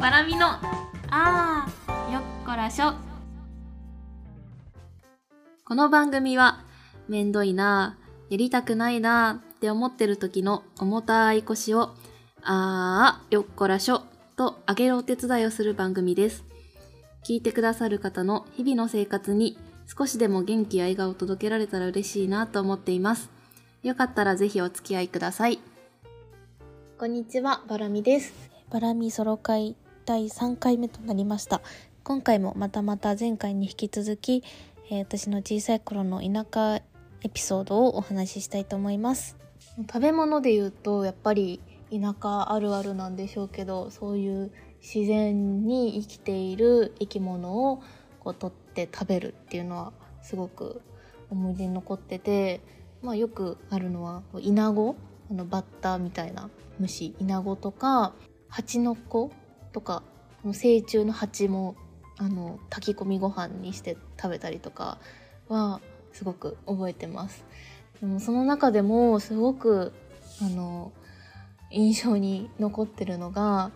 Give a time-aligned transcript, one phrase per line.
[0.00, 0.46] バラミの
[1.10, 2.92] あーよっこらしょ。
[5.64, 6.60] この番組は
[7.08, 7.96] めんどいな
[8.28, 11.94] やりたくないなって思ってる時の重たい腰を
[12.42, 14.02] あーよっこらしょ
[14.36, 16.44] と上げるお手伝いをする番組です。
[17.26, 23.30] 聞いてくださる方の日々の生活に少しでも元気や笑顔を届けられたら嬉しいなと思っています。
[23.82, 25.58] よかったらぜひお付き合いください。
[26.98, 28.34] こんにちは、バラミです。
[28.70, 29.74] バラミソロ会
[30.06, 31.60] 第3回目となりました。
[32.04, 34.44] 今回もまたまた前回に引き続き、
[34.88, 36.76] えー私の小さい頃の田舎
[37.24, 39.36] エピソードをお話ししたいと思います。
[39.78, 47.82] 食べ物で言うと、やっぱり田舎あるあるなんでしょうけど、そういう自然に生きている生き物を
[48.20, 49.92] こう取って食べるっていうのは
[50.22, 50.82] すごく
[51.30, 52.60] 思い出に残ってて、
[53.02, 54.94] まあよくあるのはイナゴ
[55.32, 58.12] あのバッタみたいな虫イナゴとか
[58.48, 59.32] ハチノコ
[59.76, 60.02] とか
[60.42, 61.76] 成虫のハチも
[62.16, 64.96] あの炊き込みご飯にして食べたりとか
[65.48, 65.82] は
[66.14, 67.44] すごく覚えてます。
[68.00, 69.92] でもその中でもすごく
[70.40, 70.92] あの
[71.70, 73.70] 印象に残ってるのが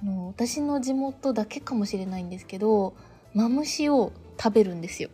[0.00, 2.94] あの私の地元だけかもしれないんですけど
[3.34, 5.10] マムシを食べるんですよ。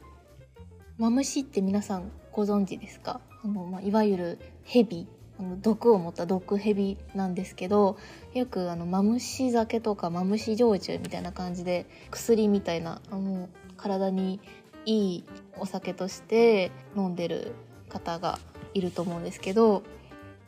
[0.98, 3.22] マムシって皆さんご存知ですか？
[3.42, 5.08] あの、まあ、いわゆるヘビ
[5.38, 7.96] あの毒を持った毒ヘビなんですけど
[8.34, 14.40] よくあのマムシ酒とかマムシ焼酎みたいな感じで薬みたいなあの体に
[14.84, 15.24] いい
[15.58, 17.52] お酒として飲んでる
[17.88, 18.38] 方が
[18.74, 19.82] いると思うんですけど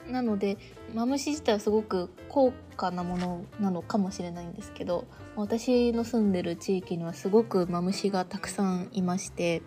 [0.08, 0.56] なので
[0.94, 9.62] マムシ自体はすごく高価なものなのかもしれないんですけど私の住んでる地域にはすごくマムシがたくさんいまして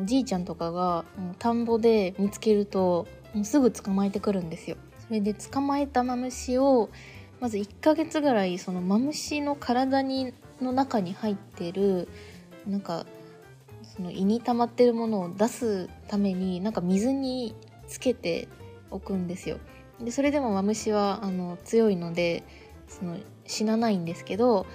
[0.00, 1.04] おじいちゃんとかが
[1.38, 4.76] 田んぼで見つけるともうすぐ捕まえてくるんですよ。
[5.06, 6.88] それで捕まえたマムシを
[7.40, 10.32] まず1ヶ月ぐらいそのマムシの体に
[10.62, 12.08] の中に入ってる
[12.66, 13.04] なんか
[13.82, 17.54] その胃に溜まってるものを出すためになんか水に
[17.86, 18.48] つけて
[18.90, 19.58] おくんですよ。
[20.00, 22.44] でそれでもマムシはあの強いので
[22.88, 24.66] その死なないんですけど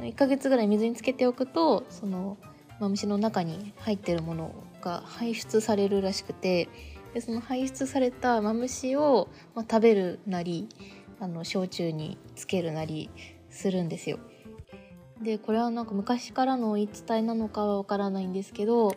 [0.00, 2.36] 1ヶ月ぐらい水につけておくとその
[2.80, 6.68] マムシの中に入ってるものが排出されるらしくて
[7.16, 10.68] でその排出されたマムシを、まあ、食べるなり
[11.18, 13.08] あの焼酎につけるなり
[13.48, 14.18] するんですよ。
[15.22, 18.92] でこれはなんか昔からの言い伝えなのかはわからないんですけど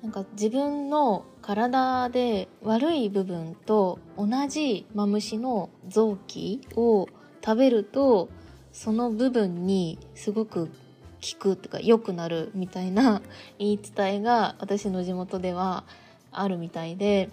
[0.00, 7.08] なんか自分の体で悪い部分と同じマムシの臓器を
[7.44, 8.28] 食べると
[8.70, 10.72] その部分にすごく効
[11.36, 13.22] くとか良くなるみたいな
[13.58, 15.82] 言い伝えが私の地元では
[16.40, 17.30] あるみたいで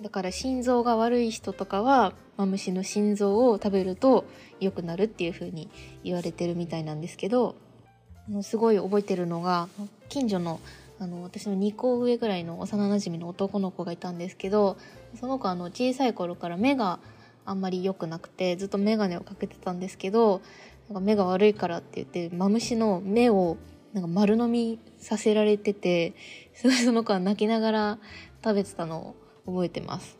[0.00, 4.24] だから心臓が悪い人とかはマムシの心臓を食べると
[4.60, 5.68] 良くなるっていう風に
[6.02, 7.54] 言われてるみたいなんですけど
[8.42, 9.68] すごい覚えてるのが
[10.08, 10.60] 近所の
[10.98, 14.76] あの私の2個上ぐらいの幼なじみの男の子がいたんですけど
[15.18, 16.98] その子あの小さい頃から目が
[17.46, 20.42] あんまり良くなくてずっと眼鏡をかけてたんですけど
[20.90, 23.56] なんか目が悪いからって言ってマムシの目を
[23.94, 26.14] なんか丸飲みさせられてて
[26.54, 27.98] すごいその子は泣きながら
[28.42, 30.18] 食べてたのを覚えてます。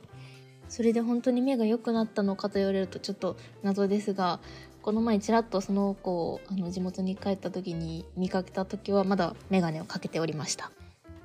[0.69, 4.39] それで本当に目が良くなったのかと言われるとちょっと謎ですが
[4.83, 10.71] この前ちらっとその子をあの地元に帰った時に見かけた時はまだ眼鏡をかけておりました。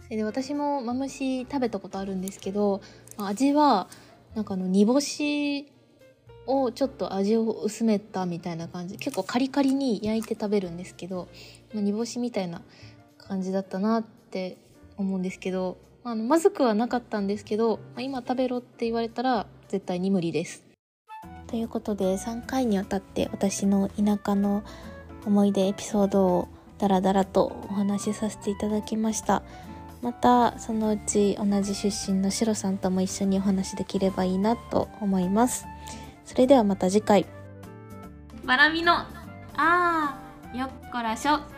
[0.04, 2.82] それで私もマムシ食べたことあるんですけど
[3.18, 3.88] 味は
[4.36, 5.72] なんかあの煮干し
[6.48, 8.98] をちょっと味を薄めたみたいな感じ。
[8.98, 11.28] 結構カリカリに焼いて食べるんですけど、
[11.74, 12.62] ま、煮干しみたいな
[13.18, 14.58] 感じだったなって
[14.98, 20.64] 思うんですけど、あ、あのまずくはなかったんですけど、まあ、今食べろって言われたら絶対に無理です。
[21.48, 24.64] ということで3回にわたって私の田舎の
[25.26, 29.44] 思い出エピソードをダラダラとお話しさせていただきました。
[30.02, 35.66] またそのうち同じ出身のシロさんとも一緒にお話できればいいなと思います。
[36.26, 37.26] それではまた次回。
[38.44, 38.94] バラミの
[39.58, 41.55] あーよっこらしょ